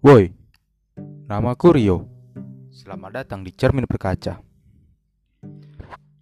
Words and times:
Woi, 0.00 0.32
namaku 1.28 1.76
Rio. 1.76 2.08
Selamat 2.72 3.20
datang 3.20 3.44
di 3.44 3.52
Cermin 3.52 3.84
Berkaca. 3.84 4.40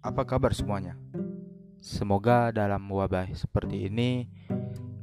Apa 0.03 0.27
kabar 0.27 0.51
semuanya? 0.51 0.99
Semoga 1.79 2.51
dalam 2.51 2.83
wabah 2.91 3.31
seperti 3.31 3.87
ini 3.87 4.27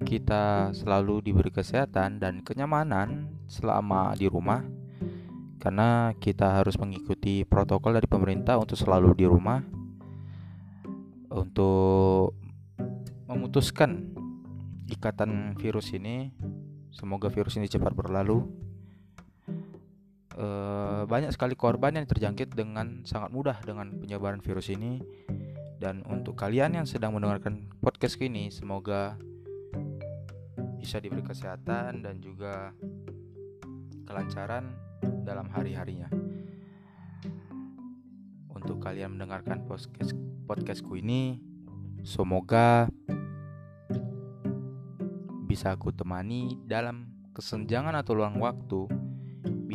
kita 0.05 0.77
selalu 0.77 1.25
diberi 1.25 1.49
kesehatan 1.49 2.21
dan 2.21 2.45
kenyamanan 2.45 3.33
selama 3.49 4.13
di 4.13 4.29
rumah 4.29 4.61
karena 5.57 6.13
kita 6.21 6.61
harus 6.61 6.77
mengikuti 6.77 7.49
protokol 7.49 7.97
dari 7.97 8.05
pemerintah 8.05 8.61
untuk 8.61 8.77
selalu 8.77 9.17
di 9.17 9.25
rumah 9.25 9.65
untuk 11.33 12.37
memutuskan 13.25 14.13
ikatan 14.93 15.57
virus 15.57 15.97
ini 15.97 16.29
semoga 16.93 17.33
virus 17.33 17.57
ini 17.57 17.69
cepat 17.69 17.93
berlalu 17.93 18.66
uh, 20.37 21.03
banyak 21.09 21.33
sekali 21.33 21.57
korban 21.57 21.97
yang 21.97 22.07
terjangkit 22.07 22.53
dengan 22.53 23.03
sangat 23.09 23.33
mudah 23.33 23.59
dengan 23.65 23.93
penyebaran 23.97 24.41
virus 24.45 24.71
ini 24.71 25.01
dan 25.77 26.01
untuk 26.09 26.37
kalian 26.37 26.77
yang 26.77 26.87
sedang 26.89 27.13
mendengarkan 27.13 27.69
podcast 27.85 28.17
ini 28.21 28.49
semoga 28.49 29.21
bisa 30.81 31.03
diberi 31.03 31.25
kesehatan 31.27 32.01
dan 32.05 32.23
juga 32.23 32.71
kelancaran 34.07 34.71
dalam 35.27 35.51
hari-harinya. 35.51 36.07
Untuk 38.55 38.79
kalian 38.79 39.19
mendengarkan 39.19 39.67
podcast 39.67 40.15
podcastku 40.47 40.95
ini, 40.95 41.43
semoga 42.07 42.87
bisa 45.47 45.75
aku 45.75 45.91
temani 45.91 46.55
dalam 46.65 47.11
kesenjangan 47.35 47.99
atau 47.99 48.15
luang 48.17 48.39
waktu 48.39 48.87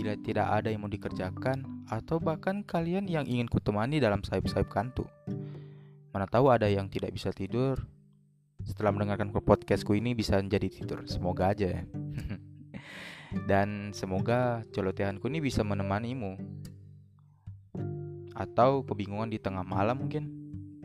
bila 0.02 0.18
tidak 0.18 0.50
ada 0.50 0.74
yang 0.74 0.82
mau 0.82 0.90
dikerjakan 0.90 1.86
atau 1.86 2.18
bahkan 2.18 2.66
kalian 2.66 3.06
yang 3.06 3.22
ingin 3.30 3.46
kutemani 3.46 4.02
dalam 4.02 4.26
sayap-sayap 4.26 4.66
kantuk. 4.66 5.06
Mana 6.10 6.26
tahu 6.26 6.50
ada 6.50 6.66
yang 6.66 6.90
tidak 6.90 7.14
bisa 7.14 7.30
tidur 7.30 7.78
setelah 8.66 8.90
mendengarkan 8.98 9.30
podcastku 9.30 9.94
ini 9.94 10.18
bisa 10.18 10.42
menjadi 10.42 10.74
tidur. 10.74 11.06
Semoga 11.06 11.54
aja 11.54 11.70
ya. 11.70 11.82
Dan 13.50 13.94
semoga 13.94 14.66
celotehanku 14.74 15.30
ini 15.30 15.38
bisa 15.38 15.62
menemanimu. 15.62 16.34
Atau 18.34 18.82
kebingungan 18.90 19.30
di 19.30 19.38
tengah 19.38 19.62
malam 19.62 20.02
mungkin. 20.02 20.41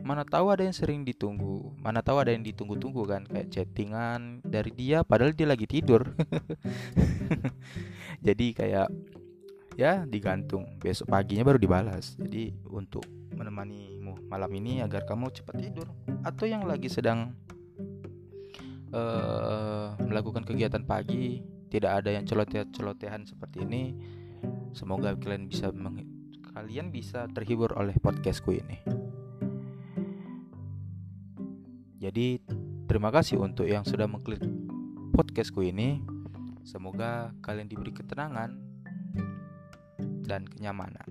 Mana 0.07 0.23
tahu 0.23 0.55
ada 0.55 0.63
yang 0.63 0.71
sering 0.71 1.03
ditunggu. 1.03 1.75
Mana 1.83 1.99
tahu 1.99 2.23
ada 2.23 2.31
yang 2.31 2.47
ditunggu-tunggu 2.47 3.03
kan 3.03 3.27
kayak 3.27 3.51
chattingan 3.51 4.39
dari 4.39 4.71
dia 4.71 5.03
padahal 5.03 5.35
dia 5.35 5.51
lagi 5.51 5.67
tidur. 5.67 6.15
jadi 8.27 8.45
kayak 8.55 8.87
ya 9.77 10.07
digantung 10.09 10.65
besok 10.81 11.05
paginya 11.13 11.45
baru 11.45 11.61
dibalas 11.61 12.17
jadi 12.17 12.49
untuk 12.73 13.05
menemanimu 13.37 14.25
malam 14.25 14.49
ini 14.57 14.81
agar 14.81 15.05
kamu 15.05 15.29
cepat 15.29 15.55
tidur 15.61 15.85
atau 16.25 16.49
yang 16.49 16.65
lagi 16.65 16.89
sedang 16.89 17.37
uh, 18.89 19.93
melakukan 20.01 20.41
kegiatan 20.49 20.81
pagi 20.81 21.45
tidak 21.69 22.01
ada 22.01 22.09
yang 22.09 22.25
celoteh-celotehan 22.25 23.29
seperti 23.29 23.61
ini 23.69 23.93
semoga 24.73 25.13
kalian 25.13 25.45
bisa 25.45 25.69
kalian 26.57 26.89
bisa 26.89 27.29
terhibur 27.29 27.77
oleh 27.77 27.93
podcastku 28.01 28.57
ini 28.57 28.81
jadi 31.97 32.41
terima 32.85 33.09
kasih 33.09 33.41
untuk 33.41 33.65
yang 33.65 33.81
sudah 33.83 34.05
mengklik 34.05 34.41
podcastku 35.17 35.65
ini 35.65 36.01
Semoga 36.67 37.31
kalian 37.39 37.71
diberi 37.71 37.95
ketenangan 37.95 38.51
dan 40.27 40.43
kenyamanan. 40.43 41.07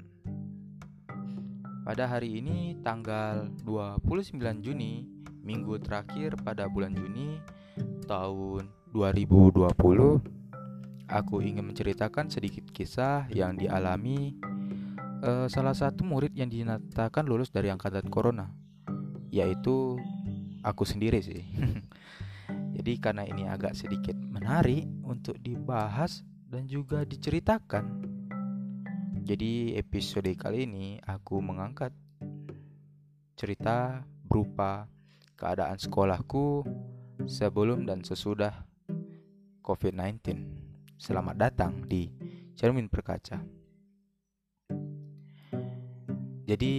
Pada 1.80 2.04
hari 2.04 2.44
ini 2.44 2.76
tanggal 2.84 3.48
29 3.64 4.36
Juni, 4.60 5.08
minggu 5.40 5.80
terakhir 5.80 6.36
pada 6.44 6.68
bulan 6.68 6.92
Juni 6.92 7.40
tahun 8.04 8.68
2020, 8.92 9.64
aku 11.08 11.36
ingin 11.40 11.64
menceritakan 11.64 12.28
sedikit 12.28 12.68
kisah 12.68 13.24
yang 13.32 13.56
dialami 13.56 14.36
uh, 15.24 15.48
salah 15.48 15.72
satu 15.72 16.04
murid 16.04 16.36
yang 16.36 16.52
dinyatakan 16.52 17.24
lulus 17.24 17.48
dari 17.48 17.72
angkatan 17.72 18.12
corona, 18.12 18.52
yaitu 19.32 19.96
aku 20.66 20.82
sendiri 20.82 21.22
sih. 21.22 21.46
Jadi 22.76 22.92
karena 22.98 23.22
ini 23.22 23.46
agak 23.46 23.78
sedikit 23.78 24.18
menarik 24.18 24.82
untuk 25.06 25.38
dibahas 25.38 26.26
dan 26.50 26.66
juga 26.66 27.06
diceritakan. 27.06 28.02
Jadi 29.26 29.74
episode 29.78 30.30
kali 30.38 30.66
ini 30.66 30.98
aku 31.02 31.42
mengangkat 31.42 31.90
cerita 33.38 34.02
berupa 34.26 34.86
keadaan 35.34 35.78
sekolahku 35.78 36.62
sebelum 37.26 37.86
dan 37.86 38.06
sesudah 38.06 38.66
COVID-19. 39.66 40.46
Selamat 40.94 41.36
datang 41.36 41.82
di 41.90 42.06
Cermin 42.54 42.86
Berkaca. 42.86 43.42
Jadi 46.46 46.74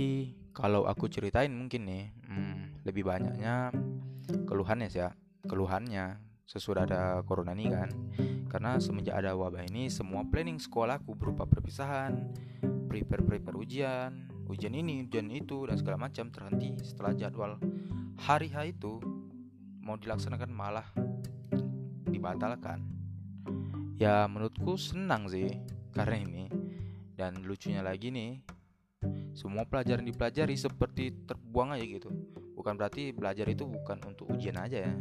kalau 0.55 0.87
aku 0.87 1.11
ceritain 1.11 1.51
mungkin 1.51 1.83
nih 1.83 2.16
lebih 2.87 3.03
banyaknya 3.03 3.75
keluhannya 4.47 4.87
sih 4.87 5.03
ya 5.03 5.11
keluhannya 5.43 6.23
sesudah 6.47 6.87
ada 6.87 7.19
corona 7.27 7.51
ini 7.51 7.67
kan. 7.67 7.91
Karena 8.47 8.79
semenjak 8.79 9.19
ada 9.19 9.35
wabah 9.35 9.67
ini 9.67 9.91
semua 9.91 10.23
planning 10.23 10.55
sekolahku 10.55 11.19
berupa 11.19 11.43
perpisahan 11.43 12.31
prepare 12.87 13.19
prepare 13.19 13.59
ujian 13.59 14.31
ujian 14.47 14.71
ini 14.71 15.03
ujian 15.03 15.27
itu 15.27 15.67
dan 15.67 15.75
segala 15.75 16.07
macam 16.07 16.31
terhenti 16.31 16.79
setelah 16.79 17.11
jadwal 17.11 17.59
hari 18.15 18.47
H 18.47 18.71
itu 18.71 19.03
mau 19.83 19.99
dilaksanakan 19.99 20.47
malah 20.47 20.87
dibatalkan. 22.07 22.87
Ya 23.99 24.23
menurutku 24.31 24.79
senang 24.79 25.27
sih 25.27 25.51
karena 25.91 26.15
ini. 26.23 26.45
Dan 27.17 27.41
lucunya 27.49 27.81
lagi 27.81 28.13
nih 28.13 28.39
semua 29.33 29.65
pelajaran 29.65 30.05
dipelajari 30.05 30.53
seperti 30.53 31.25
terbuang 31.25 31.77
aja 31.77 31.85
gitu 31.85 32.09
bukan 32.67 32.83
berarti 32.83 33.15
belajar 33.15 33.47
itu 33.47 33.63
bukan 33.63 33.95
untuk 34.11 34.27
ujian 34.27 34.59
aja 34.59 34.91
ya. 34.91 34.93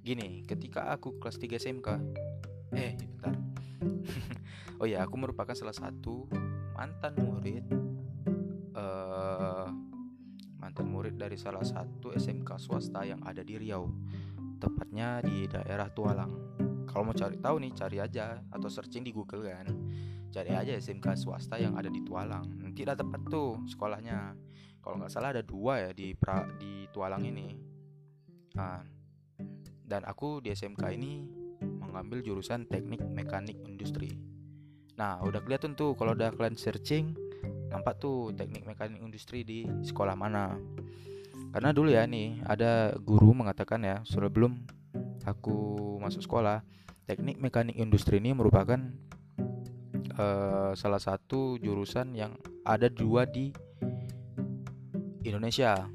Gini, 0.00 0.48
ketika 0.48 0.88
aku 0.96 1.20
kelas 1.20 1.36
3 1.36 1.60
SMK 1.60 1.88
Eh, 2.72 2.96
bentar. 2.96 3.36
Oh 4.80 4.88
ya, 4.88 5.04
aku 5.04 5.20
merupakan 5.20 5.52
salah 5.52 5.76
satu 5.76 6.24
mantan 6.72 7.20
murid 7.20 7.68
uh, 8.72 9.68
Mantan 10.56 10.88
murid 10.88 11.20
dari 11.20 11.36
salah 11.36 11.60
satu 11.60 12.16
SMK 12.16 12.56
swasta 12.56 13.04
yang 13.04 13.20
ada 13.28 13.44
di 13.44 13.60
Riau. 13.60 13.84
Tepatnya 14.56 15.20
di 15.20 15.44
daerah 15.44 15.92
Tualang. 15.92 16.32
Kalau 16.88 17.04
mau 17.04 17.12
cari 17.12 17.36
tahu 17.36 17.60
nih, 17.60 17.76
cari 17.76 18.00
aja 18.00 18.40
Atau 18.48 18.72
searching 18.72 19.04
di 19.04 19.12
Google 19.12 19.44
kan. 19.52 19.68
Cari 20.32 20.56
aja 20.56 20.72
SMK 20.72 21.12
swasta 21.12 21.60
yang 21.60 21.76
ada 21.76 21.92
di 21.92 22.00
Tualang. 22.00 22.56
Nanti 22.56 22.88
tepat 22.88 23.20
tuh 23.28 23.60
sekolahnya 23.68 24.32
Kalau 24.84 25.00
nggak 25.00 25.12
salah 25.12 25.32
ada 25.32 25.40
dua 25.40 25.88
ya 25.88 25.90
di 25.96 26.12
pra, 26.12 26.44
di 26.60 26.84
Tualang 26.92 27.24
ini 27.24 27.72
Nah, 28.54 28.86
dan 29.82 30.06
aku 30.06 30.38
di 30.38 30.54
SMK 30.54 30.82
ini 30.94 31.26
mengambil 31.82 32.22
jurusan 32.22 32.70
teknik 32.70 33.02
mekanik 33.02 33.58
industri. 33.66 34.14
Nah, 34.94 35.18
udah 35.26 35.42
kelihatan 35.42 35.74
tuh 35.74 35.98
kalau 35.98 36.14
udah 36.14 36.30
kalian 36.30 36.54
searching 36.54 37.18
nampak 37.68 37.98
tuh 37.98 38.30
teknik 38.30 38.62
mekanik 38.62 39.02
industri 39.02 39.42
di 39.42 39.66
sekolah 39.66 40.14
mana. 40.14 40.54
Karena 41.50 41.74
dulu 41.74 41.90
ya 41.90 42.06
nih 42.06 42.46
ada 42.46 42.94
guru 43.02 43.34
mengatakan 43.34 43.82
ya 43.82 44.06
sebelum 44.06 44.54
aku 45.26 45.98
masuk 45.98 46.22
sekolah, 46.22 46.62
teknik 47.10 47.42
mekanik 47.42 47.74
industri 47.74 48.22
ini 48.22 48.30
merupakan 48.38 48.78
uh, 50.14 50.70
salah 50.78 51.02
satu 51.02 51.58
jurusan 51.58 52.14
yang 52.14 52.38
ada 52.62 52.86
dua 52.86 53.26
di 53.26 53.50
Indonesia. 55.24 55.88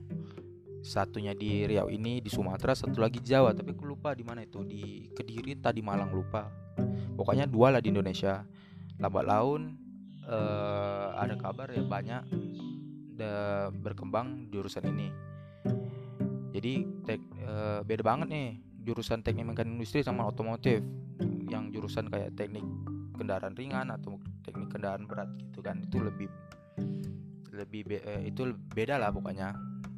Satunya 0.79 1.35
di 1.35 1.67
Riau 1.67 1.91
ini 1.91 2.23
di 2.23 2.31
Sumatera 2.31 2.71
satu 2.71 3.03
lagi 3.03 3.19
Jawa 3.19 3.51
tapi 3.51 3.75
aku 3.75 3.85
lupa 3.85 4.15
di 4.15 4.23
mana 4.25 4.41
itu. 4.41 4.63
Di 4.65 5.11
Kediri 5.13 5.59
tadi 5.59 5.83
Malang 5.85 6.09
lupa. 6.09 6.49
Pokoknya 7.13 7.45
dua 7.45 7.69
lah 7.75 7.81
di 7.83 7.93
Indonesia. 7.93 8.41
Lambat 8.97 9.25
laun 9.27 9.75
uh, 10.25 11.15
ada 11.19 11.35
kabar 11.37 11.71
ya 11.71 11.83
banyak 11.83 12.23
berkembang 13.83 14.47
jurusan 14.47 14.87
ini. 14.95 15.11
Jadi 16.55 16.73
tek, 17.03 17.19
uh, 17.43 17.83
beda 17.83 18.01
banget 18.01 18.27
nih 18.31 18.47
jurusan 18.87 19.19
teknik 19.21 19.51
mekanik 19.51 19.75
industri 19.75 20.01
sama 20.01 20.25
otomotif. 20.25 20.79
Yang 21.51 21.75
jurusan 21.75 22.07
kayak 22.07 22.39
teknik 22.39 22.63
kendaraan 23.19 23.51
ringan 23.59 23.91
atau 23.91 24.15
teknik 24.47 24.71
kendaraan 24.71 25.03
berat 25.03 25.27
gitu 25.35 25.59
kan 25.59 25.83
itu 25.83 25.99
lebih 25.99 26.31
lebih 27.59 27.81
be, 27.83 27.97
uh, 27.99 28.23
itu 28.23 28.55
beda 28.55 28.95
lah 28.95 29.11
pokoknya. 29.11 29.51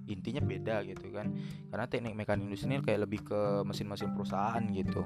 Intinya 0.10 0.42
beda 0.44 0.82
gitu 0.84 1.14
kan. 1.14 1.32
Karena 1.70 1.86
teknik 1.86 2.18
mekanik 2.18 2.50
industri 2.50 2.74
ini 2.74 2.84
kayak 2.84 3.06
lebih 3.08 3.22
ke 3.24 3.62
mesin-mesin 3.64 4.12
perusahaan 4.12 4.64
gitu. 4.74 5.06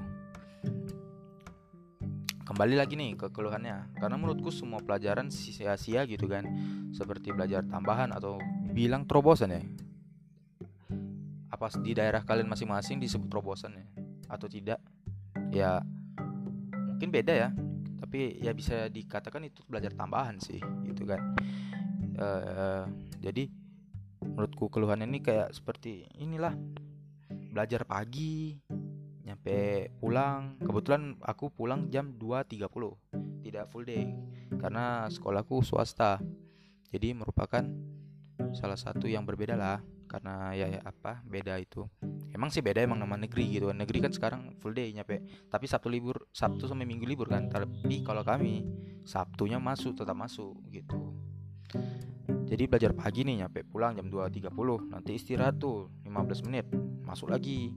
Kembali 2.46 2.74
lagi 2.78 2.96
nih 2.96 3.14
ke 3.14 3.26
keluhannya. 3.30 3.98
Karena 4.00 4.16
menurutku 4.16 4.50
semua 4.50 4.80
pelajaran 4.80 5.28
sia-sia 5.28 6.08
gitu 6.08 6.26
kan. 6.26 6.48
Seperti 6.90 7.30
belajar 7.30 7.62
tambahan 7.68 8.10
atau 8.10 8.40
bilang 8.72 9.04
terobosan 9.04 9.52
ya. 9.52 9.62
Apa 11.52 11.70
di 11.78 11.92
daerah 11.94 12.24
kalian 12.26 12.50
masing-masing 12.50 12.98
disebut 12.98 13.28
terobosan 13.30 13.78
ya? 13.78 13.86
Atau 14.32 14.50
tidak? 14.50 14.82
Ya 15.54 15.84
mungkin 16.96 17.12
beda 17.12 17.34
ya. 17.34 17.48
Tapi 17.96 18.38
ya 18.42 18.54
bisa 18.54 18.86
dikatakan 18.90 19.46
itu 19.46 19.62
belajar 19.66 19.90
tambahan 19.94 20.38
sih 20.38 20.62
gitu 20.86 21.04
kan 21.04 21.20
uh, 22.18 22.84
jadi 23.20 23.48
menurutku 24.20 24.68
keluhan 24.68 25.04
ini 25.04 25.22
kayak 25.22 25.54
seperti 25.54 26.08
inilah 26.18 26.52
belajar 27.52 27.88
pagi 27.88 28.60
nyampe 29.24 29.90
pulang. 29.98 30.60
Kebetulan 30.60 31.16
aku 31.24 31.50
pulang 31.50 31.88
jam 31.88 32.14
2.30 32.14 33.40
tidak 33.42 33.64
full 33.70 33.88
day 33.88 34.12
karena 34.60 35.08
sekolahku 35.08 35.64
swasta. 35.64 36.20
Jadi 36.92 37.16
merupakan 37.16 37.64
salah 38.54 38.78
satu 38.78 39.10
yang 39.10 39.26
berbeda 39.26 39.58
lah 39.58 39.82
karena 40.06 40.54
ya, 40.54 40.70
ya 40.70 40.80
apa 40.86 41.24
beda 41.26 41.58
itu. 41.58 41.82
Emang 42.30 42.52
sih 42.52 42.60
beda 42.60 42.84
emang 42.84 43.00
nama 43.00 43.16
negeri 43.16 43.56
gitu 43.56 43.72
negeri 43.72 44.04
kan 44.04 44.12
sekarang 44.12 44.54
full 44.60 44.76
day 44.76 44.92
nyampe. 44.92 45.24
Tapi 45.48 45.64
sabtu 45.66 45.88
libur 45.88 46.28
sabtu 46.30 46.68
sampai 46.68 46.84
minggu 46.84 47.08
libur 47.08 47.26
kan. 47.26 47.48
Tapi 47.48 48.04
kalau 48.04 48.22
kami 48.22 48.62
sabtunya 49.02 49.56
masuk 49.56 49.96
tetap 49.98 50.14
masuk 50.14 50.54
gitu 50.68 51.15
jadi 52.46 52.64
belajar 52.70 52.92
pagi 52.94 53.26
nih 53.26 53.42
nyampe 53.42 53.66
pulang 53.66 53.98
jam 53.98 54.06
2.30 54.06 54.94
nanti 54.94 55.10
istirahat 55.18 55.58
tuh 55.58 55.90
15 56.06 56.46
menit 56.46 56.66
masuk 57.02 57.34
lagi 57.34 57.74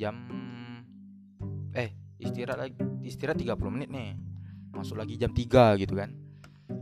jam 0.00 0.16
eh 1.76 1.92
istirahat 2.16 2.58
lagi 2.58 2.76
istirahat 3.04 3.38
30 3.38 3.54
menit 3.68 3.88
nih 3.92 4.16
masuk 4.72 4.96
lagi 5.00 5.16
jam 5.16 5.32
3 5.32 5.80
gitu 5.80 5.94
kan. 5.96 6.10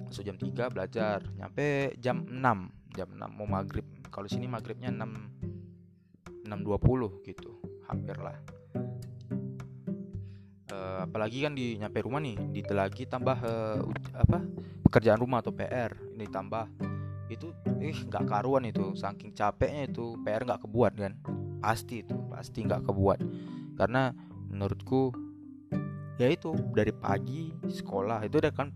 Masuk 0.06 0.22
jam 0.26 0.36
3 0.38 0.70
belajar 0.70 1.22
nyampe 1.34 1.94
jam 1.98 2.26
6 2.26 2.94
jam 2.94 3.08
6 3.10 3.38
mau 3.38 3.46
maghrib 3.46 3.84
kalau 4.10 4.26
sini 4.30 4.46
maghribnya 4.48 4.90
6 4.90 6.46
6.20 6.46 7.26
gitu 7.26 7.50
hampir 7.90 8.16
lah. 8.22 8.38
Uh, 10.66 11.06
apalagi 11.06 11.46
kan 11.46 11.54
di 11.54 11.78
nyampe 11.78 12.02
rumah 12.02 12.22
nih 12.22 12.36
lagi 12.74 13.06
tambah 13.06 13.38
uh, 13.38 13.80
apa 14.14 14.42
pekerjaan 14.86 15.18
rumah 15.18 15.42
atau 15.42 15.54
PR 15.54 15.94
ini 16.14 16.26
tambah 16.26 16.66
itu 17.26 17.50
ih 17.82 17.98
nggak 18.06 18.24
karuan 18.26 18.66
itu. 18.66 18.94
Saking 18.94 19.34
capeknya 19.34 19.90
itu 19.90 20.14
PR 20.22 20.42
nggak 20.46 20.66
kebuat 20.66 20.92
kan? 20.96 21.12
Pasti 21.60 22.02
itu 22.02 22.16
pasti 22.30 22.62
nggak 22.62 22.86
kebuat. 22.86 23.18
Karena 23.76 24.14
menurutku 24.50 25.12
ya 26.16 26.32
itu 26.32 26.54
dari 26.72 26.94
pagi 26.94 27.52
sekolah 27.66 28.24
itu 28.24 28.40
udah 28.40 28.52
kan 28.54 28.72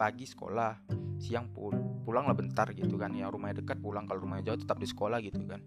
pagi 0.00 0.26
sekolah 0.26 0.88
siang 1.20 1.52
pul 1.52 1.76
pulang 2.02 2.26
lah 2.26 2.36
bentar 2.36 2.72
gitu 2.72 2.96
kan. 2.96 3.12
Ya 3.12 3.28
rumahnya 3.28 3.62
dekat 3.62 3.78
pulang. 3.78 4.08
Kalau 4.08 4.24
rumahnya 4.24 4.52
jauh 4.52 4.60
tetap 4.60 4.80
di 4.80 4.88
sekolah 4.88 5.20
gitu 5.20 5.44
kan. 5.44 5.60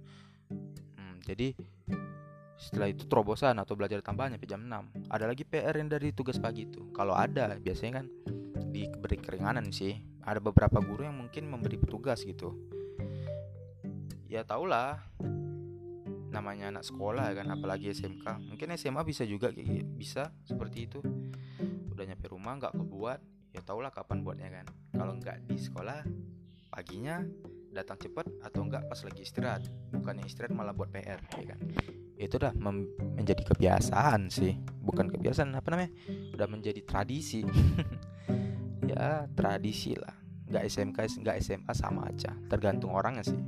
Hmm, 0.98 1.22
jadi 1.24 1.54
setelah 2.54 2.88
itu 2.90 3.04
terobosan 3.10 3.60
atau 3.60 3.76
belajar 3.76 4.00
tambahan 4.00 4.38
sampai 4.38 4.48
jam 4.48 4.62
6 4.64 5.12
ada 5.12 5.26
lagi 5.28 5.44
PR 5.44 5.76
yang 5.76 5.90
dari 5.92 6.16
tugas 6.16 6.40
pagi 6.40 6.70
itu. 6.70 6.90
Kalau 6.96 7.12
ada 7.12 7.58
biasanya 7.60 8.02
kan 8.02 8.06
diberi 8.74 9.18
keringanan 9.20 9.70
sih 9.70 10.12
ada 10.24 10.40
beberapa 10.40 10.80
guru 10.80 11.04
yang 11.04 11.16
mungkin 11.20 11.52
memberi 11.52 11.75
petugas 11.75 12.24
gitu. 12.24 12.56
Ya 14.31 14.48
tahulah 14.48 15.04
namanya 16.34 16.74
anak 16.74 16.84
sekolah 16.90 17.38
kan 17.38 17.46
apalagi 17.54 17.94
SMK 17.94 18.50
mungkin 18.50 18.74
SMA 18.74 19.06
bisa 19.06 19.22
juga 19.22 19.54
kayak 19.54 19.86
bisa 19.94 20.34
seperti 20.48 20.90
itu. 20.90 21.00
Udah 21.94 22.04
nyampe 22.10 22.25
rumah 22.31 22.58
nggak 22.58 22.74
kebuat 22.74 23.20
ya 23.54 23.62
tahulah 23.62 23.94
kapan 23.94 24.25
buatnya 24.25 24.50
kan. 24.50 24.66
Kalau 24.98 25.14
nggak 25.20 25.46
di 25.46 25.60
sekolah 25.60 26.02
paginya 26.74 27.22
datang 27.74 27.98
cepat 28.02 28.30
atau 28.42 28.66
enggak 28.66 28.90
pas 28.90 29.00
lagi 29.06 29.22
istirahat. 29.22 29.64
Bukannya 29.94 30.25
istirahat 30.25 30.54
malah 30.58 30.74
buat 30.74 30.90
PR 30.90 31.22
ya 31.38 31.46
kan. 31.54 31.60
Itu 32.18 32.42
udah 32.42 32.54
menjadi 32.58 33.44
kebiasaan 33.54 34.34
sih. 34.34 34.58
Bukan 34.58 35.14
kebiasaan 35.14 35.54
apa 35.54 35.68
namanya? 35.70 35.92
Udah 36.34 36.48
menjadi 36.50 36.81
tradisi 36.81 37.46
ya 38.90 39.26
tradisi 39.34 39.96
lah. 39.96 40.14
Nggak 40.50 40.64
SMK 40.70 40.98
nggak 41.24 41.38
SMA 41.40 41.74
sama 41.74 42.10
aja. 42.10 42.32
Tergantung 42.48 42.94
orangnya 42.94 43.26
sih. 43.26 43.40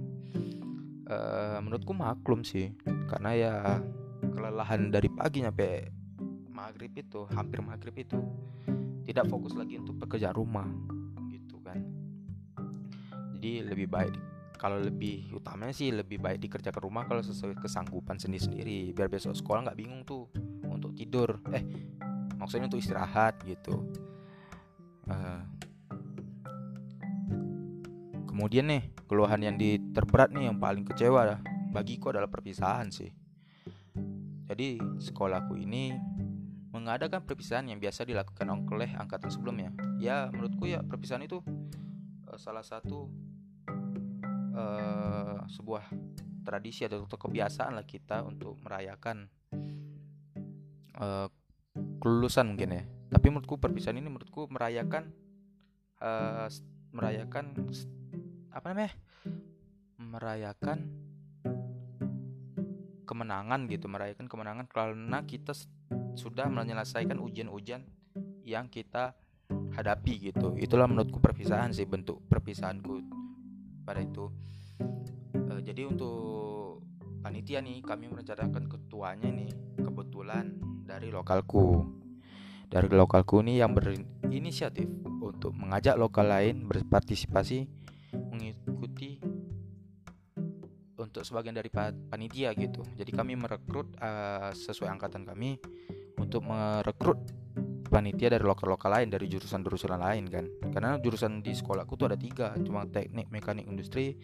Uh, 1.05 1.61
menurutku 1.61 1.93
maklum 1.93 2.41
sih. 2.41 2.73
Karena 3.09 3.31
ya 3.35 3.53
kelelahan 4.33 4.89
dari 4.89 5.09
pagi 5.11 5.45
nyampe 5.45 5.91
maghrib 6.49 6.91
itu 6.97 7.27
hampir 7.35 7.61
maghrib 7.61 7.93
itu 7.93 8.17
tidak 9.05 9.29
fokus 9.29 9.53
lagi 9.53 9.77
untuk 9.77 10.01
pekerjaan 10.01 10.33
rumah 10.33 10.65
gitu 11.29 11.61
kan. 11.61 11.77
Jadi 13.37 13.69
lebih 13.69 13.87
baik 13.91 14.15
kalau 14.55 14.81
lebih 14.81 15.29
utamanya 15.35 15.75
sih 15.75 15.91
lebih 15.93 16.17
baik 16.17 16.41
dikerjakan 16.41 16.81
rumah 16.81 17.03
kalau 17.05 17.21
sesuai 17.21 17.59
kesanggupan 17.59 18.17
sendiri 18.17 18.41
sendiri 18.41 18.79
biar 18.95 19.11
besok 19.11 19.37
sekolah 19.37 19.69
nggak 19.69 19.77
bingung 19.77 20.01
tuh 20.07 20.25
untuk 20.65 20.95
tidur. 20.97 21.37
Eh 21.53 21.63
maksudnya 22.39 22.67
untuk 22.67 22.81
istirahat 22.81 23.39
gitu 23.45 23.85
uh, 25.09 25.41
kemudian 28.29 28.67
nih 28.67 28.83
keluhan 29.07 29.41
yang 29.41 29.55
di 29.55 29.79
terberat 29.95 30.33
nih 30.35 30.51
yang 30.51 30.57
paling 30.59 30.83
kecewa 30.83 31.39
bagiku 31.71 32.11
adalah 32.11 32.31
perpisahan 32.31 32.91
sih. 32.91 33.11
Jadi 34.45 34.77
sekolahku 35.01 35.57
ini 35.57 35.95
mengadakan 36.69 37.23
perpisahan 37.23 37.71
yang 37.71 37.79
biasa 37.79 38.03
dilakukan 38.03 38.45
oleh 38.69 38.91
angkatan 38.95 39.31
sebelumnya. 39.31 39.71
Ya 39.97 40.29
menurutku 40.29 40.67
ya 40.69 40.83
perpisahan 40.83 41.23
itu 41.23 41.41
uh, 42.29 42.37
salah 42.37 42.61
satu 42.61 43.09
uh, 44.55 45.39
sebuah 45.49 45.87
tradisi 46.45 46.85
atau 46.85 47.09
kebiasaan 47.09 47.73
lah 47.73 47.87
kita 47.89 48.21
untuk 48.21 48.61
merayakan 48.61 49.31
uh, 51.01 51.27
kelulusan 51.99 52.53
mungkin 52.53 52.69
ya 52.77 52.83
tapi 53.15 53.31
menurutku 53.31 53.55
perpisahan 53.55 53.95
ini 53.95 54.11
menurutku 54.11 54.51
merayakan 54.51 55.07
uh, 56.03 56.51
merayakan 56.91 57.55
apa 58.51 58.65
namanya? 58.75 58.91
Merayakan 59.95 60.91
kemenangan 63.07 63.71
gitu 63.71 63.87
merayakan 63.87 64.27
kemenangan 64.27 64.67
karena 64.67 65.23
kita 65.23 65.55
sudah 66.19 66.51
menyelesaikan 66.51 67.15
ujian-ujian 67.23 67.87
yang 68.43 68.67
kita 68.67 69.15
hadapi 69.79 70.35
gitu. 70.35 70.51
Itulah 70.59 70.91
menurutku 70.91 71.23
perpisahan 71.23 71.71
sih 71.71 71.87
bentuk 71.87 72.19
perpisahanku 72.27 72.99
pada 73.87 74.03
itu. 74.03 74.27
E, 75.31 75.63
jadi 75.63 75.87
untuk 75.87 76.83
panitia 77.23 77.63
nih 77.63 77.79
kami 77.79 78.11
merencanakan 78.11 78.67
ketuanya 78.67 79.31
nih 79.31 79.55
kebetulan 79.79 80.59
dari 80.83 81.15
lokalku 81.15 82.03
dari 82.67 82.89
lokalku 82.91 83.39
nih 83.45 83.63
yang 83.63 83.71
berinisiatif 83.73 84.89
untuk 85.21 85.53
mengajak 85.53 85.95
lokal 85.95 86.29
lain 86.29 86.65
berpartisipasi 86.65 87.65
mengikuti 88.31 89.19
untuk 90.95 91.21
sebagian 91.23 91.55
dari 91.55 91.69
panitia 92.09 92.51
gitu. 92.55 92.81
Jadi 92.95 93.11
kami 93.11 93.35
merekrut 93.37 93.93
uh, 93.99 94.51
sesuai 94.55 94.89
angkatan 94.95 95.27
kami 95.27 95.59
untuk 96.19 96.47
merekrut 96.47 97.19
panitia 97.87 98.27
dari 98.33 98.43
lokal-lokal 98.43 98.99
lain 98.99 99.07
dari 99.13 99.29
jurusan-jurusan 99.31 99.95
lain 99.95 100.25
kan. 100.27 100.45
Karena 100.73 100.99
jurusan 100.99 101.39
di 101.39 101.55
sekolahku 101.55 101.95
tuh 101.95 102.11
ada 102.11 102.17
tiga, 102.19 102.51
cuma 102.59 102.83
teknik 102.89 103.31
mekanik 103.31 103.67
industri, 103.69 104.17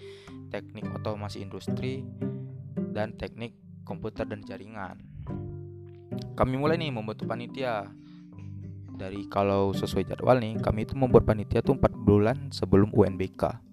teknik 0.51 0.87
otomasi 0.91 1.39
industri, 1.39 2.03
dan 2.91 3.15
teknik 3.15 3.55
komputer 3.87 4.27
dan 4.27 4.43
jaringan. 4.43 4.99
Kami 6.35 6.55
mulai 6.59 6.75
nih 6.75 6.91
membentuk 6.91 7.27
panitia 7.27 7.87
dari 9.01 9.25
kalau 9.25 9.73
sesuai 9.73 10.05
jadwal 10.05 10.37
nih 10.37 10.61
kami 10.61 10.85
itu 10.85 10.93
membuat 10.93 11.25
panitia 11.25 11.65
tuh 11.65 11.73
4 11.73 11.89
bulan 11.97 12.37
sebelum 12.53 12.93
UNBK 12.93 13.71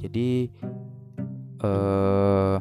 jadi 0.00 0.48
eh, 1.60 2.56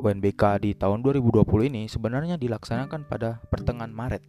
UNBK 0.00 0.42
di 0.64 0.70
tahun 0.72 1.04
2020 1.04 1.44
ini 1.68 1.84
sebenarnya 1.84 2.40
dilaksanakan 2.40 3.04
pada 3.04 3.36
pertengahan 3.52 3.92
Maret. 3.92 4.24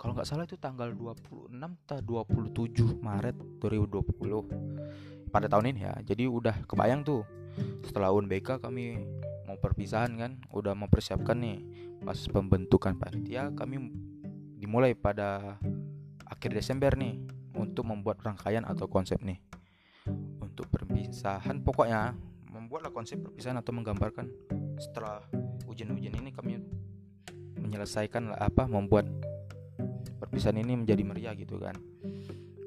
Kalau 0.00 0.16
nggak 0.16 0.26
salah 0.26 0.48
itu 0.48 0.58
tanggal 0.58 0.90
26 0.90 1.52
atau 1.52 2.00
27 2.00 2.98
Maret 2.98 3.36
2020 3.60 5.30
pada 5.30 5.46
tahun 5.46 5.76
ini 5.76 5.80
ya. 5.84 5.94
Jadi 6.02 6.24
udah 6.26 6.64
kebayang 6.64 7.04
tuh 7.04 7.22
setelah 7.84 8.10
UNBK 8.10 8.58
kami 8.58 8.98
mau 9.46 9.60
perpisahan 9.60 10.16
kan, 10.16 10.32
udah 10.50 10.72
mempersiapkan 10.72 11.36
nih 11.38 11.60
pas 12.02 12.18
pembentukan 12.26 12.98
panitia 12.98 13.52
kami 13.54 13.92
dimulai 14.58 14.96
pada 14.96 15.60
akhir 16.32 16.56
Desember 16.56 16.96
nih 16.96 17.20
untuk 17.52 17.84
membuat 17.84 18.24
rangkaian 18.24 18.64
atau 18.64 18.88
konsep 18.88 19.20
nih. 19.20 19.36
Untuk 20.40 20.72
perpisahan 20.72 21.60
pokoknya 21.60 22.16
membuatlah 22.48 22.88
konsep 22.88 23.20
perpisahan 23.20 23.60
atau 23.60 23.76
menggambarkan 23.76 24.26
setelah 24.80 25.20
ujian-ujian 25.68 26.16
ini 26.16 26.32
kami 26.32 26.58
menyelesaikan 27.60 28.32
apa 28.32 28.64
membuat 28.64 29.06
perpisahan 30.18 30.56
ini 30.60 30.80
menjadi 30.80 31.02
meriah 31.04 31.34
gitu 31.36 31.60
kan. 31.60 31.76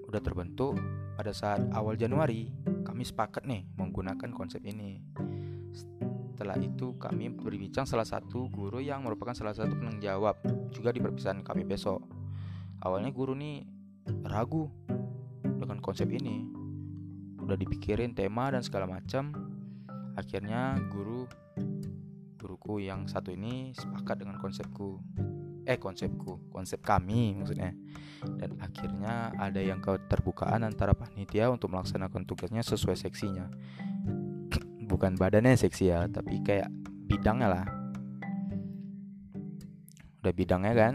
Udah 0.05 0.22
terbentuk 0.22 0.77
pada 1.17 1.34
saat 1.34 1.65
awal 1.74 1.98
Januari 1.98 2.53
kami 2.86 3.03
sepakat 3.03 3.43
nih 3.50 3.65
menggunakan 3.75 4.29
konsep 4.31 4.62
ini. 4.62 5.01
Setelah 6.36 6.60
itu 6.60 6.95
kami 7.00 7.31
berbincang 7.31 7.88
salah 7.88 8.05
satu 8.05 8.51
guru 8.51 8.84
yang 8.84 9.01
merupakan 9.07 9.34
salah 9.34 9.55
satu 9.55 9.72
penanggung 9.72 10.03
jawab 10.03 10.36
juga 10.72 10.91
di 10.91 11.00
perpisahan 11.00 11.39
kami 11.41 11.63
besok 11.63 12.25
awalnya 12.86 13.10
guru 13.10 13.34
nih 13.34 13.65
ragu 14.30 14.70
dengan 15.42 15.82
konsep 15.82 16.06
ini. 16.13 16.46
Udah 17.42 17.58
dipikirin 17.58 18.13
tema 18.13 18.54
dan 18.54 18.62
segala 18.62 18.86
macam 18.86 19.34
akhirnya 20.15 20.77
guru 20.94 21.27
guruku 22.38 22.86
yang 22.86 23.10
satu 23.10 23.34
ini 23.34 23.74
sepakat 23.74 24.22
dengan 24.22 24.38
konsepku. 24.38 25.01
Eh 25.65 25.82
konsepku 25.82 26.54
konsep 26.54 26.77
kami 26.86 27.34
maksudnya. 27.34 27.74
Dan 28.22 28.62
akhirnya 28.62 29.34
ada 29.38 29.58
yang 29.58 29.82
keterbukaan 29.82 30.62
antara 30.62 30.94
panitia 30.94 31.50
untuk 31.50 31.74
melaksanakan 31.74 32.30
tugasnya 32.30 32.62
sesuai 32.62 32.98
seksinya. 32.98 33.50
Bukan 34.89 35.18
badannya 35.18 35.58
seksi 35.58 35.89
ya 35.89 36.06
tapi 36.06 36.42
kayak 36.46 36.70
bidangnya 37.10 37.50
lah. 37.50 37.65
Udah 40.22 40.34
bidangnya 40.34 40.74
kan? 40.77 40.94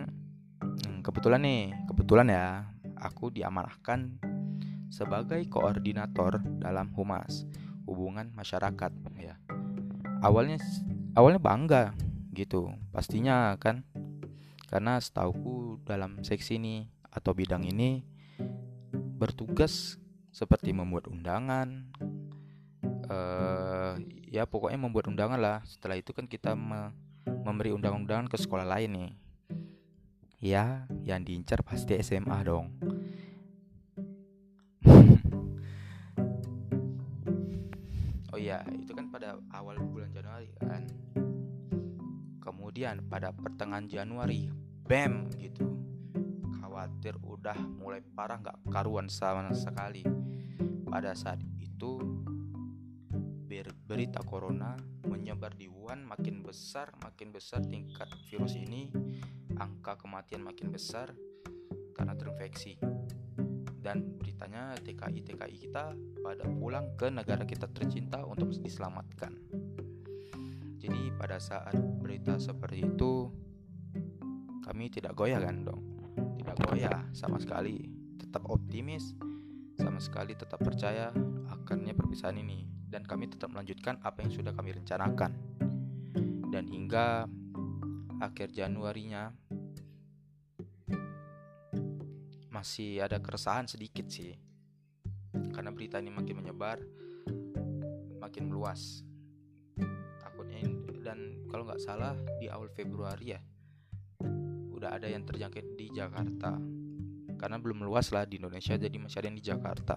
Hmm, 0.61 1.03
kebetulan 1.03 1.43
nih 1.43 1.80
kebetulan 2.11 2.35
ya 2.35 2.67
aku 2.99 3.31
diamanahkan 3.31 4.19
sebagai 4.91 5.47
koordinator 5.47 6.43
dalam 6.59 6.91
humas 6.99 7.47
hubungan 7.87 8.35
masyarakat 8.35 8.91
ya. 9.15 9.39
Awalnya 10.19 10.59
awalnya 11.15 11.39
bangga 11.39 11.95
gitu 12.35 12.75
pastinya 12.91 13.55
kan. 13.63 13.87
Karena 14.67 14.99
setauku 14.99 15.87
dalam 15.87 16.19
seksi 16.27 16.59
ini 16.59 16.91
atau 17.15 17.31
bidang 17.31 17.63
ini 17.63 18.03
bertugas 19.15 19.95
seperti 20.35 20.75
membuat 20.75 21.07
undangan 21.07 21.95
uh, 23.07 23.95
ya 24.27 24.51
pokoknya 24.51 24.83
membuat 24.83 25.15
undangan 25.15 25.39
lah. 25.39 25.63
Setelah 25.63 25.95
itu 25.95 26.11
kan 26.11 26.27
kita 26.27 26.59
me 26.59 26.91
memberi 27.47 27.71
undangan-undangan 27.71 28.27
ke 28.27 28.35
sekolah 28.35 28.67
lain 28.67 28.91
nih 28.99 29.30
ya 30.41 30.89
yang 31.05 31.21
diincar 31.21 31.61
pasti 31.61 32.01
SMA 32.01 32.39
dong. 32.43 32.67
Oh 38.31 38.39
iya 38.39 38.63
itu 38.71 38.95
kan 38.95 39.11
pada 39.11 39.35
awal 39.53 39.77
bulan 39.83 40.15
Januari 40.15 40.49
kan. 40.57 40.87
Kemudian 42.41 43.03
pada 43.11 43.35
pertengahan 43.35 43.91
Januari 43.91 44.47
bam 44.87 45.27
gitu. 45.35 45.67
Khawatir 46.63 47.19
udah 47.27 47.59
mulai 47.59 48.01
parah 48.15 48.39
nggak 48.39 48.71
karuan 48.71 49.11
sama 49.11 49.51
sekali. 49.51 50.07
Pada 50.87 51.11
saat 51.19 51.43
itu 51.59 51.99
berita 53.91 54.23
corona 54.23 54.79
menyebar 55.03 55.59
di 55.59 55.67
Wuhan 55.67 56.07
makin 56.07 56.47
besar 56.47 56.95
makin 57.03 57.35
besar 57.35 57.59
tingkat 57.67 58.07
virus 58.31 58.55
ini 58.55 58.87
angka 59.61 60.01
kematian 60.01 60.41
makin 60.41 60.73
besar 60.73 61.13
karena 61.93 62.17
terinfeksi 62.17 62.81
dan 63.85 64.17
beritanya 64.17 64.73
TKI 64.81 65.21
TKI 65.21 65.57
kita 65.69 65.93
pada 66.25 66.45
pulang 66.49 66.97
ke 66.97 67.13
negara 67.13 67.45
kita 67.45 67.69
tercinta 67.69 68.25
untuk 68.25 68.57
diselamatkan 68.57 69.37
jadi 70.81 71.13
pada 71.13 71.37
saat 71.37 71.77
berita 72.01 72.41
seperti 72.41 72.89
itu 72.89 73.29
kami 74.65 74.89
tidak 74.89 75.13
goyah 75.13 75.43
kan 75.43 75.61
dong. 75.61 75.83
Tidak 76.41 76.57
goyah 76.65 77.05
sama 77.13 77.37
sekali. 77.37 77.85
Tetap 78.17 78.49
optimis, 78.49 79.13
sama 79.77 80.01
sekali 80.01 80.33
tetap 80.33 80.63
percaya 80.65 81.13
akannya 81.53 81.93
perpisahan 81.93 82.41
ini 82.41 82.65
dan 82.89 83.05
kami 83.05 83.29
tetap 83.29 83.53
melanjutkan 83.53 84.01
apa 84.01 84.25
yang 84.25 84.33
sudah 84.33 84.57
kami 84.57 84.73
rencanakan. 84.73 85.37
Dan 86.49 86.65
hingga 86.71 87.29
akhir 88.25 88.57
Januarinya 88.57 89.37
masih 92.61 93.01
ada 93.01 93.17
keresahan 93.17 93.65
sedikit 93.65 94.05
sih. 94.13 94.37
Karena 95.57 95.73
berita 95.73 95.97
ini 95.97 96.13
makin 96.13 96.45
menyebar, 96.45 96.77
makin 98.21 98.53
meluas. 98.53 99.01
Dan 101.01 101.49
kalau 101.49 101.65
nggak 101.65 101.81
salah 101.81 102.13
di 102.37 102.53
awal 102.53 102.69
Februari 102.77 103.33
ya 103.33 103.41
udah 104.77 104.93
ada 104.95 105.09
yang 105.09 105.25
terjangkit 105.25 105.75
di 105.75 105.89
Jakarta. 105.89 106.61
Karena 107.41 107.57
belum 107.57 107.81
luas 107.81 108.13
lah 108.13 108.29
di 108.29 108.37
Indonesia 108.37 108.77
jadi 108.77 108.93
masih 109.01 109.25
ada 109.25 109.27
yang 109.33 109.39
di 109.41 109.47
Jakarta. 109.49 109.97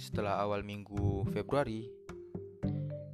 Setelah 0.00 0.40
awal 0.40 0.64
minggu 0.64 1.28
Februari 1.28 1.84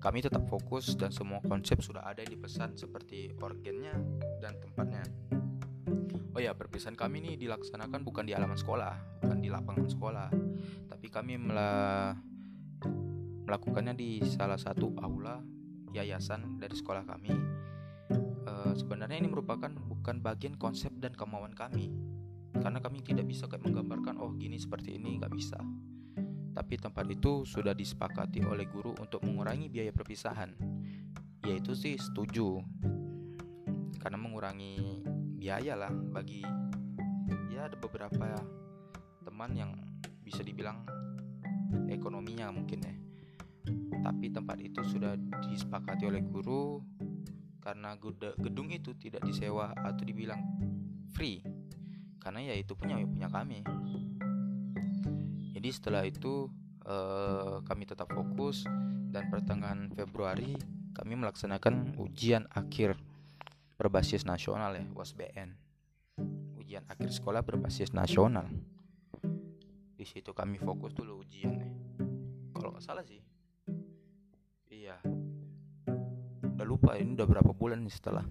kami 0.05 0.21
tetap 0.21 0.45
fokus 0.53 0.93
dan 1.01 1.09
semua 1.09 1.41
konsep 1.41 1.81
sudah 1.81 2.05
ada 2.05 2.21
di 2.21 2.37
pesan 2.37 2.77
seperti 2.77 3.33
organnya 3.41 3.97
dan 4.45 4.61
tempatnya 4.61 5.01
Oh 6.35 6.43
ya, 6.43 6.51
perpisahan 6.51 6.99
kami 6.99 7.23
ini 7.23 7.39
dilaksanakan 7.39 8.03
bukan 8.03 8.27
di 8.27 8.35
halaman 8.35 8.59
sekolah, 8.59 9.23
bukan 9.23 9.39
di 9.39 9.47
lapangan 9.55 9.87
sekolah, 9.87 10.29
tapi 10.91 11.07
kami 11.07 11.39
melah 11.39 12.19
melakukannya 13.47 13.95
di 13.95 14.19
salah 14.27 14.59
satu 14.59 14.99
aula 14.99 15.39
yayasan 15.95 16.59
dari 16.59 16.75
sekolah 16.75 17.07
kami. 17.07 17.31
E, 18.51 18.53
sebenarnya 18.75 19.23
ini 19.23 19.31
merupakan 19.31 19.71
bukan 19.71 20.19
bagian 20.27 20.59
konsep 20.59 20.91
dan 20.99 21.15
kemauan 21.15 21.55
kami, 21.55 21.95
karena 22.59 22.83
kami 22.83 23.07
tidak 23.07 23.31
bisa 23.31 23.47
kayak 23.47 23.63
menggambarkan 23.63 24.19
oh 24.19 24.35
gini 24.35 24.59
seperti 24.59 24.99
ini 24.99 25.23
nggak 25.23 25.31
bisa. 25.31 25.63
Tapi 26.55 26.79
tempat 26.79 27.03
itu 27.11 27.43
sudah 27.43 27.75
disepakati 27.75 28.47
oleh 28.47 28.71
guru 28.71 28.95
untuk 29.03 29.27
mengurangi 29.27 29.67
biaya 29.67 29.91
perpisahan. 29.91 30.55
Yaitu 31.43 31.75
sih 31.75 31.99
setuju, 31.99 32.63
karena 33.99 34.17
mengurangi 34.17 35.03
biaya 35.35 35.75
lah 35.77 35.93
bagi 35.93 36.41
ya 37.53 37.67
ada 37.69 37.77
beberapa 37.77 38.39
teman 39.27 39.51
yang 39.53 39.75
bisa 40.23 40.41
dibilang 40.47 40.87
ekonominya 41.91 42.49
mungkin 42.55 42.81
ya. 42.81 42.95
Tapi 44.05 44.31
tempat 44.31 44.61
itu 44.61 44.85
sudah 44.85 45.17
disepakati 45.45 46.07
oleh 46.07 46.23
guru 46.23 46.81
karena 47.65 47.97
gedung 48.41 48.69
itu 48.71 48.93
tidak 48.95 49.25
disewa 49.25 49.73
atau 49.73 50.05
dibilang 50.05 50.41
free. 51.13 51.41
Karena 52.21 52.41
ya 52.41 52.55
itu 52.57 52.73
punya 52.73 53.01
punya 53.05 53.29
kami 53.29 53.61
jadi 55.65 55.81
setelah 55.81 56.05
itu 56.05 56.53
eh, 56.85 57.57
kami 57.65 57.89
tetap 57.89 58.13
fokus 58.13 58.69
dan 59.09 59.33
pertengahan 59.33 59.89
Februari 59.97 60.61
kami 60.93 61.17
melaksanakan 61.17 61.97
ujian 61.97 62.45
akhir 62.53 63.01
berbasis 63.81 64.29
nasional 64.29 64.77
ya 64.77 64.85
UASBN 64.93 65.57
ujian 66.61 66.85
akhir 66.85 67.17
sekolah 67.17 67.41
berbasis 67.41 67.97
nasional. 67.97 68.45
Di 69.97 70.05
situ 70.05 70.37
kami 70.37 70.61
fokus 70.61 70.93
dulu 70.93 71.25
ujian 71.25 71.57
kalau 72.53 72.77
nggak 72.77 72.85
salah 72.85 73.01
sih. 73.09 73.25
Iya. 74.69 75.01
Udah 76.45 76.67
lupa 76.69 77.01
ini 77.01 77.17
udah 77.17 77.25
berapa 77.25 77.57
bulan 77.57 77.89
nih 77.89 77.95
setelah 77.97 78.29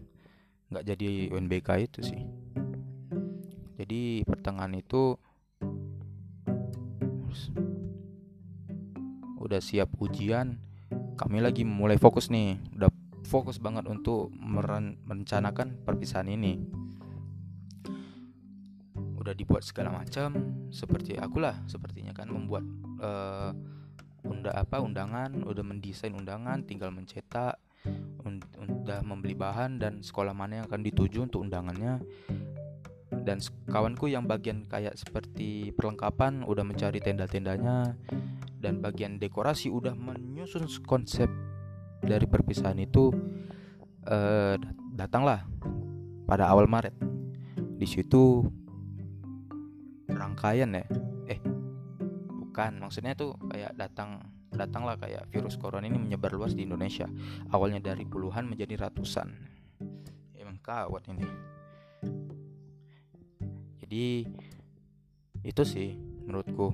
nggak 0.69 0.85
jadi 0.85 1.33
UNBK 1.33 1.69
itu 1.81 1.99
sih. 2.05 2.21
Jadi 3.81 4.21
pertengahan 4.21 4.77
itu 4.77 5.17
udah 9.43 9.59
siap 9.59 9.91
ujian 9.99 10.57
kami 11.13 11.39
lagi 11.45 11.61
mulai 11.63 11.97
fokus 12.01 12.29
nih. 12.33 12.57
Udah 12.73 12.89
fokus 13.25 13.61
banget 13.61 13.85
untuk 13.85 14.33
merencanakan 15.05 15.85
perpisahan 15.85 16.29
ini. 16.29 16.59
Udah 19.17 19.31
dibuat 19.31 19.63
segala 19.63 19.93
macam 19.93 20.35
seperti 20.67 21.15
akulah 21.15 21.55
sepertinya 21.69 22.11
kan 22.11 22.27
membuat 22.27 22.65
uh, 22.99 23.55
unda 24.27 24.51
apa 24.51 24.83
undangan 24.83 25.47
udah 25.47 25.63
mendesain 25.63 26.11
undangan 26.11 26.59
tinggal 26.67 26.91
mencetak 26.91 27.55
udah 28.63 28.99
membeli 29.03 29.35
bahan 29.35 29.79
dan 29.79 29.93
sekolah 30.03 30.35
mana 30.35 30.63
yang 30.63 30.65
akan 30.67 30.83
dituju 30.83 31.27
untuk 31.27 31.43
undangannya 31.43 32.03
dan 33.23 33.39
kawanku 33.71 34.11
yang 34.11 34.27
bagian 34.27 34.67
kayak 34.67 34.99
seperti 34.99 35.71
perlengkapan 35.73 36.43
udah 36.43 36.61
mencari 36.61 36.99
tenda-tendanya 36.99 37.95
dan 38.59 38.83
bagian 38.83 39.17
dekorasi 39.17 39.71
udah 39.71 39.95
menyusun 39.95 40.67
konsep 40.83 41.31
dari 42.03 42.27
perpisahan 42.27 42.77
itu 42.83 43.15
uh, 44.07 44.59
datanglah 44.91 45.47
pada 46.27 46.51
awal 46.51 46.67
Maret. 46.67 46.95
Di 47.79 47.87
situ 47.87 48.43
rangkaian 50.11 50.75
ya. 50.75 50.85
Bukan 52.43 52.77
maksudnya 52.85 53.17
tuh 53.17 53.33
kayak 53.49 53.73
datang 53.79 54.21
datanglah 54.53 54.93
kayak 55.01 55.25
virus 55.33 55.57
corona 55.57 55.89
ini 55.89 55.97
menyebar 55.97 56.35
luas 56.35 56.53
di 56.53 56.69
Indonesia. 56.69 57.09
Awalnya 57.49 57.81
dari 57.81 58.05
puluhan 58.05 58.45
menjadi 58.45 58.87
ratusan. 58.87 59.55
Kawat 60.63 61.11
ini 61.11 61.27
jadi 63.93 64.25
itu 65.45 65.61
sih 65.61 65.93
menurutku. 66.25 66.73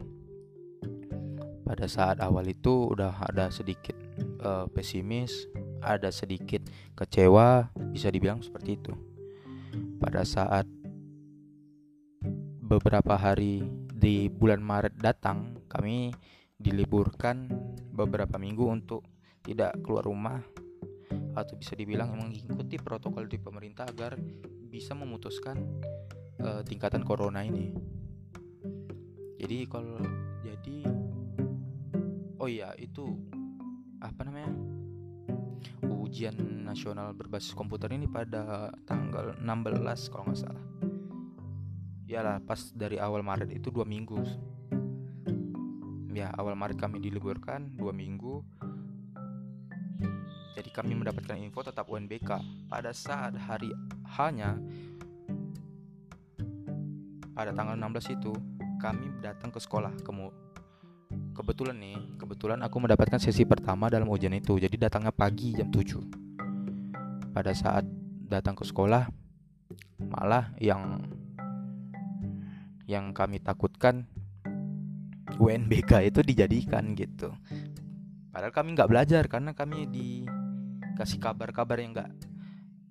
Pada 1.67 1.83
saat 1.83 2.23
awal 2.23 2.47
itu 2.47 2.95
udah 2.95 3.27
ada 3.27 3.51
sedikit 3.51 3.91
uh, 4.39 4.71
pesimis 4.71 5.51
ada 5.83 6.15
sedikit 6.15 6.63
kecewa 6.95 7.75
bisa 7.91 8.07
dibilang 8.07 8.39
seperti 8.39 8.79
itu. 8.79 8.95
Pada 9.99 10.23
saat 10.23 10.63
beberapa 12.63 13.19
hari 13.19 13.67
di 13.91 14.31
bulan 14.31 14.63
Maret 14.63 14.95
datang 14.95 15.59
kami 15.67 16.15
diliburkan 16.55 17.51
beberapa 17.91 18.39
minggu 18.39 18.63
untuk 18.63 19.03
tidak 19.43 19.75
keluar 19.83 20.07
rumah 20.07 20.39
atau 21.35 21.59
bisa 21.59 21.75
dibilang 21.75 22.15
mengikuti 22.15 22.79
protokol 22.79 23.27
di 23.27 23.35
pemerintah 23.35 23.91
agar 23.91 24.15
bisa 24.71 24.95
memutuskan 24.95 25.59
uh, 26.43 26.61
tingkatan 26.63 27.03
corona 27.03 27.43
ini. 27.43 27.71
Jadi 29.39 29.57
kalau 29.71 30.03
jadi 30.43 30.77
oh 32.39 32.49
iya 32.49 32.75
itu 32.75 33.15
apa 33.99 34.23
namanya? 34.27 34.51
ujian 36.09 36.65
nasional 36.65 37.13
berbasis 37.13 37.53
komputer 37.53 37.93
ini 37.93 38.09
pada 38.09 38.73
tanggal 38.89 39.37
16 39.37 40.09
kalau 40.09 40.25
nggak 40.25 40.41
salah. 40.41 40.65
Yalah 42.09 42.41
pas 42.41 42.73
dari 42.73 42.97
awal 42.97 43.21
Maret 43.21 43.53
itu 43.53 43.69
dua 43.69 43.85
minggu. 43.85 44.17
Ya 46.09 46.33
awal 46.33 46.57
Maret 46.57 46.81
kami 46.81 46.97
diliburkan 46.97 47.77
dua 47.77 47.93
minggu. 47.93 48.41
Jadi 50.57 50.69
kami 50.73 50.97
mendapatkan 50.97 51.37
info 51.37 51.61
tetap 51.61 51.85
UNBK 51.85 52.41
pada 52.67 52.89
saat 52.89 53.37
hari 53.37 53.69
hanya 54.17 54.57
pada 57.39 57.55
tanggal 57.55 57.79
16 57.79 58.19
itu 58.19 58.35
kami 58.83 59.15
datang 59.23 59.47
ke 59.47 59.63
sekolah. 59.63 59.95
Kemu 60.03 60.27
kebetulan 61.31 61.79
nih 61.79 62.19
kebetulan 62.19 62.59
aku 62.59 62.83
mendapatkan 62.83 63.15
sesi 63.15 63.47
pertama 63.47 63.87
dalam 63.87 64.11
ujian 64.11 64.35
itu. 64.35 64.59
Jadi 64.59 64.75
datangnya 64.75 65.15
pagi 65.15 65.55
jam 65.55 65.71
7 65.71 67.31
pada 67.31 67.55
saat 67.55 67.87
datang 68.27 68.59
ke 68.59 68.67
sekolah 68.67 69.07
malah 70.03 70.51
yang 70.59 70.99
yang 72.91 73.15
kami 73.15 73.39
takutkan 73.39 74.03
UNBK 75.39 76.11
itu 76.11 76.19
dijadikan 76.19 76.91
gitu. 76.91 77.31
Padahal 78.35 78.51
kami 78.51 78.75
nggak 78.75 78.91
belajar 78.91 79.23
karena 79.31 79.55
kami 79.55 79.87
dikasih 79.87 81.23
kabar-kabar 81.23 81.79
yang 81.79 81.95
nggak 81.95 82.11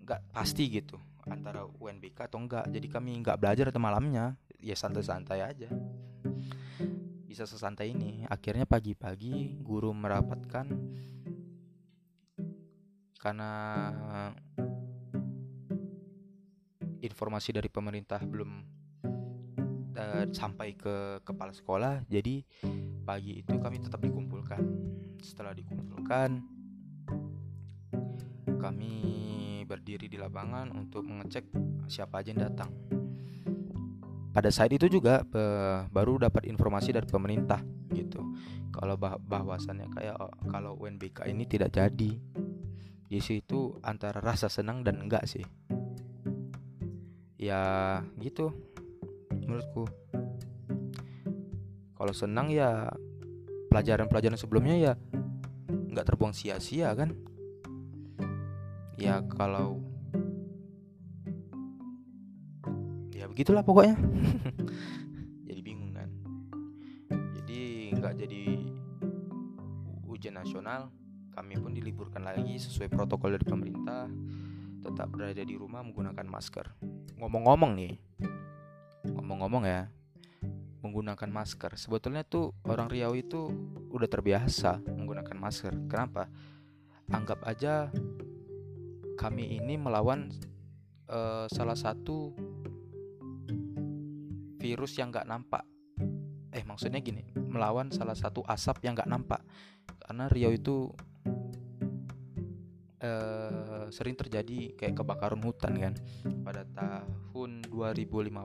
nggak 0.08 0.20
pasti 0.32 0.72
gitu 0.72 0.96
antara 1.28 1.64
UNBK 1.64 2.28
atau 2.28 2.40
enggak. 2.40 2.66
Jadi 2.72 2.86
kami 2.88 3.20
nggak 3.22 3.38
belajar 3.38 3.70
atau 3.70 3.80
malamnya. 3.80 4.34
Ya 4.58 4.74
santai-santai 4.74 5.44
aja. 5.44 5.70
Bisa 7.28 7.46
sesantai 7.46 7.94
ini. 7.94 8.26
Akhirnya 8.26 8.66
pagi-pagi 8.66 9.60
guru 9.62 9.94
merapatkan 9.94 10.66
karena 13.18 13.50
informasi 17.02 17.50
dari 17.50 17.66
pemerintah 17.70 18.22
belum 18.22 18.50
uh, 19.94 20.24
sampai 20.30 20.74
ke 20.74 21.22
kepala 21.22 21.52
sekolah. 21.54 22.06
Jadi 22.06 22.42
pagi 23.02 23.42
itu 23.42 23.54
kami 23.58 23.82
tetap 23.82 24.02
dikumpulkan. 24.02 24.62
Setelah 25.22 25.54
dikumpulkan 25.54 26.58
kami 28.58 28.96
berdiri 29.68 30.08
di 30.08 30.16
lapangan 30.16 30.72
untuk 30.72 31.04
mengecek 31.04 31.44
siapa 31.84 32.24
aja 32.24 32.32
yang 32.32 32.40
datang. 32.48 32.72
Pada 34.32 34.48
saat 34.48 34.72
itu 34.72 34.88
juga 34.88 35.20
baru 35.92 36.24
dapat 36.24 36.48
informasi 36.48 36.96
dari 36.96 37.04
pemerintah 37.04 37.60
gitu. 37.92 38.24
Kalau 38.72 38.96
bah 38.96 39.20
bahwasannya 39.20 39.92
kayak 39.92 40.16
oh, 40.16 40.32
kalau 40.48 40.72
UNBK 40.80 41.28
ini 41.28 41.44
tidak 41.44 41.76
jadi. 41.76 42.16
Di 43.08 43.24
situ 43.24 43.72
antara 43.80 44.20
rasa 44.20 44.52
senang 44.52 44.84
dan 44.84 45.00
enggak 45.04 45.24
sih. 45.28 45.44
Ya 47.40 48.00
gitu 48.20 48.52
menurutku. 49.32 49.88
Kalau 51.98 52.14
senang 52.14 52.52
ya 52.52 52.92
pelajaran-pelajaran 53.72 54.38
sebelumnya 54.38 54.76
ya 54.76 54.92
nggak 55.66 56.14
terbuang 56.14 56.36
sia-sia 56.36 56.94
kan 56.94 57.16
ya 58.98 59.22
kalau 59.30 59.78
ya 63.14 63.30
begitulah 63.30 63.62
pokoknya. 63.62 63.94
Jadi 65.48 65.60
bingung 65.62 65.94
kan. 65.94 66.10
Jadi 67.38 67.94
nggak 67.94 68.14
jadi 68.18 68.42
ujian 70.10 70.34
nasional 70.34 70.90
kami 71.32 71.54
pun 71.56 71.70
diliburkan 71.70 72.26
lagi 72.26 72.58
sesuai 72.58 72.90
protokol 72.90 73.38
dari 73.38 73.46
pemerintah 73.46 74.10
tetap 74.82 75.06
berada 75.14 75.42
di 75.46 75.54
rumah 75.54 75.86
menggunakan 75.86 76.26
masker. 76.26 76.66
Ngomong-ngomong 77.18 77.72
nih 77.78 77.94
ngomong-ngomong 79.14 79.64
ya 79.66 79.86
menggunakan 80.82 81.30
masker. 81.30 81.78
Sebetulnya 81.78 82.26
tuh 82.26 82.54
orang 82.66 82.90
Riau 82.90 83.14
itu 83.14 83.50
udah 83.94 84.08
terbiasa 84.10 84.82
menggunakan 84.82 85.36
masker. 85.38 85.74
Kenapa? 85.86 86.26
Anggap 87.08 87.40
aja 87.46 87.88
kami 89.18 89.58
ini 89.58 89.74
melawan 89.74 90.30
uh, 91.10 91.50
salah 91.50 91.74
satu 91.74 92.30
virus 94.62 94.94
yang 94.94 95.10
nggak 95.10 95.26
nampak. 95.26 95.66
Eh 96.54 96.62
maksudnya 96.62 97.02
gini 97.02 97.26
melawan 97.34 97.90
salah 97.90 98.14
satu 98.14 98.46
asap 98.46 98.86
yang 98.86 98.94
nggak 98.94 99.10
nampak. 99.10 99.42
Karena 99.98 100.30
Riau 100.30 100.54
itu 100.54 100.94
uh, 103.02 103.90
sering 103.90 104.14
terjadi 104.14 104.78
kayak 104.78 105.02
kebakaran 105.02 105.42
hutan 105.42 105.74
kan? 105.74 105.98
Pada 106.46 106.62
tahun 106.70 107.66
2015 107.66 108.38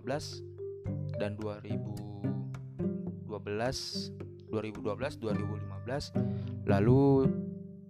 dan 1.22 1.38
2012 1.38 3.30
2012 3.30 5.22
2015 5.22 6.70
lalu 6.70 7.30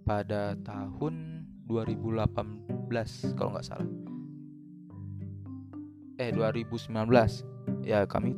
pada 0.03 0.55
tahun 0.63 1.43
2018 1.67 2.62
kalau 3.33 3.57
nggak 3.57 3.65
salah. 3.65 3.89
Eh 6.21 6.29
2019 6.29 6.93
ya 7.83 8.05
kami 8.05 8.37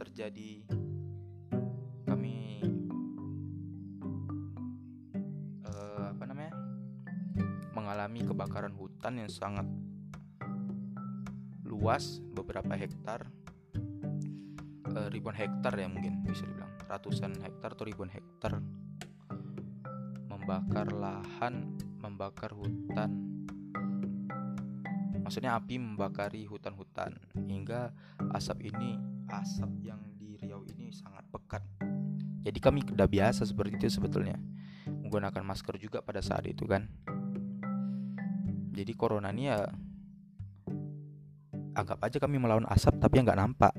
terjadi 0.00 0.64
kami 2.08 2.64
uh, 5.68 6.10
apa 6.10 6.24
namanya 6.26 6.54
mengalami 7.76 8.24
kebakaran 8.24 8.72
hutan 8.72 9.20
yang 9.20 9.30
sangat 9.30 9.68
luas 11.68 12.18
beberapa 12.34 12.74
hektar 12.74 13.28
e, 14.98 14.98
ribuan 15.12 15.36
hektar 15.36 15.76
ya 15.76 15.86
mungkin 15.86 16.24
bisa 16.26 16.42
dibilang. 16.48 16.72
Ratusan 16.88 17.38
hektar 17.44 17.76
atau 17.76 17.86
ribuan 17.86 18.10
hektar 18.10 18.58
membakar 20.26 20.88
lahan 20.90 21.76
membakar 22.18 22.50
hutan. 22.50 23.14
Maksudnya 25.22 25.54
api 25.54 25.78
membakari 25.78 26.50
hutan-hutan 26.50 27.14
hingga 27.46 27.94
asap 28.34 28.74
ini 28.74 28.98
asap 29.30 29.70
yang 29.86 30.02
di 30.18 30.34
Riau 30.34 30.66
ini 30.66 30.90
sangat 30.90 31.22
pekat. 31.30 31.62
Jadi 32.42 32.58
kami 32.58 32.82
sudah 32.82 33.06
biasa 33.06 33.46
seperti 33.46 33.78
itu 33.78 34.02
sebetulnya 34.02 34.34
menggunakan 34.90 35.46
masker 35.46 35.78
juga 35.78 36.02
pada 36.02 36.18
saat 36.18 36.42
itu 36.50 36.66
kan. 36.66 36.90
Jadi 38.74 38.92
corona 38.98 39.30
ini 39.30 39.54
ya 39.54 39.62
anggap 41.78 42.02
aja 42.02 42.18
kami 42.18 42.42
melawan 42.42 42.66
asap 42.66 42.98
tapi 42.98 43.22
nggak 43.22 43.38
nampak. 43.38 43.78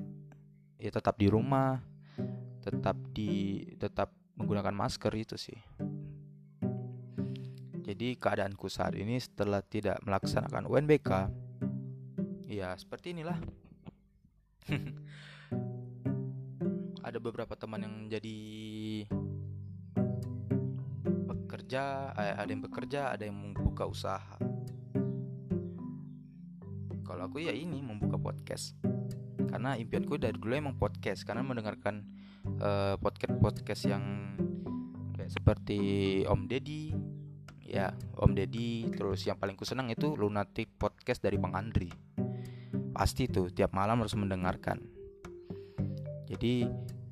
Ya 0.80 0.96
tetap 0.96 1.20
di 1.20 1.28
rumah 1.28 1.84
tetap 2.64 2.96
di 3.12 3.68
tetap 3.76 4.16
menggunakan 4.40 4.72
masker 4.72 5.12
itu 5.20 5.36
sih 5.36 5.60
jadi 7.90 8.22
keadaanku 8.22 8.70
saat 8.70 8.94
ini 8.94 9.18
setelah 9.18 9.66
tidak 9.66 9.98
melaksanakan 10.06 10.70
UNBK 10.70 11.10
ya 12.46 12.78
seperti 12.78 13.18
inilah. 13.18 13.42
Ada 17.08 17.18
beberapa 17.18 17.58
teman 17.58 17.82
yang 17.82 17.96
jadi 18.06 18.38
bekerja 21.26 22.14
eh, 22.14 22.36
ada 22.38 22.50
yang 22.54 22.62
bekerja 22.62 23.10
ada 23.10 23.26
yang 23.26 23.34
membuka 23.34 23.90
usaha. 23.90 24.38
Kalau 27.02 27.26
aku 27.26 27.42
ya 27.42 27.50
ini 27.50 27.82
membuka 27.82 28.22
podcast. 28.22 28.78
Karena 29.50 29.74
impianku 29.74 30.22
dari 30.22 30.38
dulu 30.38 30.54
emang 30.54 30.78
podcast 30.78 31.26
karena 31.26 31.42
mendengarkan 31.42 32.06
uh, 32.62 32.94
eh, 32.94 32.96
podcast 33.02 33.34
podcast 33.42 33.82
yang 33.90 34.38
kayak 35.18 35.34
seperti 35.34 35.80
Om 36.30 36.46
Deddy 36.46 37.09
ya 37.70 37.94
Om 38.18 38.34
Deddy. 38.34 38.90
Terus 38.90 39.24
yang 39.30 39.38
paling 39.38 39.54
ku 39.54 39.64
senang 39.64 39.94
itu 39.94 40.18
Lunatic 40.18 40.74
Podcast 40.76 41.22
dari 41.22 41.38
Bang 41.38 41.54
Andri. 41.54 41.94
Pasti 42.92 43.30
tuh 43.30 43.54
tiap 43.54 43.78
malam 43.78 44.02
harus 44.02 44.18
mendengarkan. 44.18 44.82
Jadi 46.26 46.66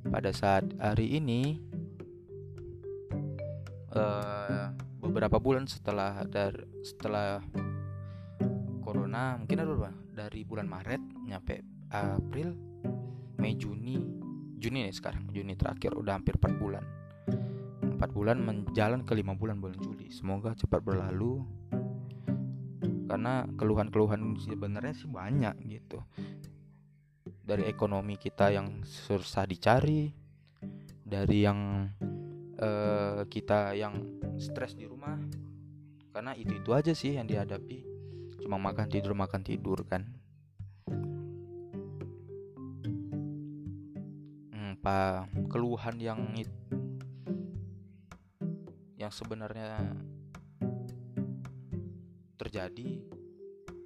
pada 0.10 0.34
saat 0.34 0.65
hari 0.82 1.22
ini 1.22 1.62
uh, 3.93 4.74
beberapa 5.00 5.38
bulan 5.38 5.70
setelah 5.70 6.26
dari 6.26 6.65
setelah 6.82 7.41
corona 8.82 9.38
mungkin 9.38 9.58
ada 9.62 9.70
berapa? 9.70 9.93
Dari 10.17 10.41
bulan 10.41 10.65
Maret 10.65 11.02
nyampe 11.30 11.62
April 11.93 12.58
Mei 13.38 13.54
Juni 13.54 13.98
Juni 14.58 14.89
nih 14.89 14.96
sekarang 14.96 15.30
Juni 15.30 15.54
terakhir 15.54 15.93
udah 15.93 16.17
hampir 16.17 16.36
4 16.36 16.58
bulan 16.58 16.82
4 17.98 18.14
bulan 18.14 18.38
menjalan 18.38 19.02
ke 19.02 19.18
5 19.18 19.34
bulan 19.42 19.58
bulan 19.58 19.82
Juli. 19.82 20.14
Semoga 20.14 20.54
cepat 20.54 20.86
berlalu. 20.86 21.42
Karena 23.10 23.50
keluhan-keluhan 23.58 24.38
sebenarnya 24.38 24.94
sih 24.94 25.10
banyak 25.10 25.58
gitu. 25.66 26.06
Dari 27.42 27.66
ekonomi 27.66 28.22
kita 28.22 28.54
yang 28.54 28.86
susah 28.86 29.50
dicari 29.50 30.14
dari 31.02 31.42
yang 31.42 31.90
uh, 32.62 33.26
kita 33.26 33.74
yang 33.74 33.98
stres 34.38 34.78
di 34.78 34.86
rumah. 34.86 35.18
Karena 36.14 36.38
itu 36.38 36.54
itu 36.54 36.70
aja 36.78 36.94
sih 36.94 37.18
yang 37.18 37.26
dihadapi. 37.26 37.82
Cuma 38.46 38.62
makan 38.62 38.94
tidur 38.94 39.18
makan 39.18 39.42
tidur 39.42 39.82
kan. 39.90 40.06
Apa 44.54 45.26
keluhan 45.50 45.98
yang 45.98 46.32
yang 48.98 49.14
sebenarnya 49.14 49.94
terjadi 52.34 52.98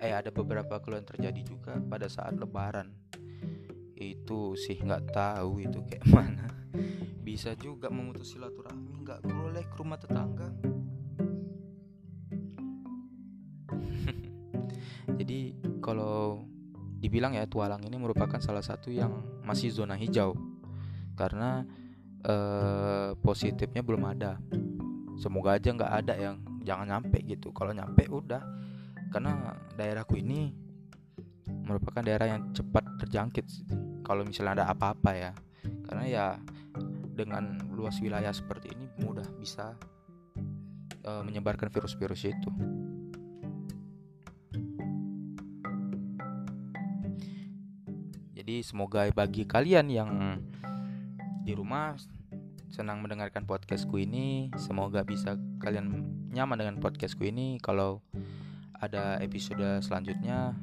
eh 0.01 0.15
ada 0.15 0.33
beberapa 0.33 0.81
keluhan 0.81 1.05
terjadi 1.05 1.43
juga 1.45 1.77
pada 1.77 2.07
saat 2.09 2.33
lebaran. 2.39 2.89
Itu 3.93 4.57
sih 4.57 4.81
nggak 4.81 5.13
tahu 5.13 5.61
itu 5.61 5.83
kayak 5.85 6.07
mana. 6.15 6.47
Bisa 7.21 7.53
juga 7.59 7.91
memutus 7.91 8.33
silaturahmi 8.33 9.03
nggak 9.03 9.21
boleh 9.27 9.63
ke 9.67 9.75
rumah 9.77 9.99
tetangga. 9.99 10.49
Jadi 15.21 15.39
kalau 15.83 16.41
dibilang 16.97 17.35
ya 17.37 17.45
tualang 17.45 17.83
ini 17.85 17.99
merupakan 17.99 18.39
salah 18.41 18.63
satu 18.63 18.89
yang 18.89 19.43
masih 19.45 19.69
zona 19.69 19.93
hijau. 19.99 20.33
Karena 21.13 21.61
eh, 22.25 23.13
positifnya 23.21 23.85
belum 23.85 24.01
ada 24.09 24.41
semoga 25.21 25.61
aja 25.61 25.69
nggak 25.69 25.93
ada 26.01 26.13
yang 26.17 26.35
jangan 26.65 26.97
nyampe 26.97 27.21
gitu. 27.29 27.53
Kalau 27.53 27.69
nyampe 27.69 28.09
udah. 28.09 28.41
Karena 29.13 29.53
daerahku 29.77 30.17
ini 30.17 30.49
merupakan 31.61 32.01
daerah 32.01 32.33
yang 32.33 32.49
cepat 32.57 32.97
terjangkit 33.05 33.45
kalau 34.01 34.25
misalnya 34.25 34.63
ada 34.63 34.65
apa-apa 34.73 35.11
ya. 35.13 35.31
Karena 35.85 36.03
ya 36.09 36.25
dengan 37.13 37.61
luas 37.69 38.01
wilayah 38.01 38.33
seperti 38.33 38.73
ini 38.73 38.89
mudah 39.05 39.27
bisa 39.37 39.77
uh, 41.05 41.21
menyebarkan 41.21 41.69
virus-virus 41.69 42.33
itu. 42.33 42.49
Jadi 48.33 48.65
semoga 48.65 49.05
bagi 49.13 49.45
kalian 49.45 49.85
yang 49.91 50.11
di 51.45 51.53
rumah 51.53 51.93
senang 52.71 53.03
mendengarkan 53.03 53.43
podcastku 53.43 53.99
ini. 53.99 54.47
Semoga 54.55 55.03
bisa 55.03 55.35
kalian 55.59 56.07
nyaman 56.31 56.63
dengan 56.63 56.79
podcastku 56.79 57.27
ini. 57.27 57.59
Kalau 57.59 57.99
ada 58.79 59.19
episode 59.19 59.83
selanjutnya, 59.83 60.55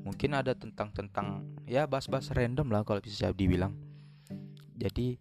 mungkin 0.00 0.32
ada 0.32 0.56
tentang 0.56 0.88
tentang 0.96 1.44
ya 1.68 1.84
bahas-bahas 1.84 2.32
random 2.32 2.72
lah 2.72 2.88
kalau 2.88 3.04
bisa 3.04 3.36
dibilang. 3.36 3.76
Jadi 4.80 5.20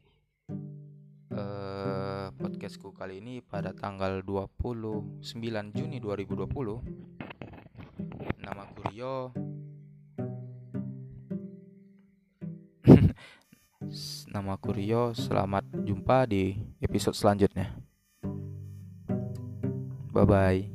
eh, 1.35 2.27
podcastku 2.31 2.95
kali 2.95 3.19
ini 3.19 3.43
pada 3.43 3.75
tanggal 3.75 4.23
29 4.23 5.19
Juni 5.75 5.99
2020 5.99 8.39
nama 8.39 8.63
Rio 8.87 9.35
Nama 14.35 14.59
aku 14.59 14.75
Rio, 14.75 15.15
selamat 15.15 15.63
jumpa 15.87 16.27
di 16.27 16.59
episode 16.83 17.15
selanjutnya. 17.15 17.71
Bye 20.11 20.27
bye. 20.27 20.74